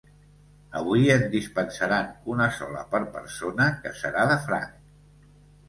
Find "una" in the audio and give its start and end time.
2.37-2.49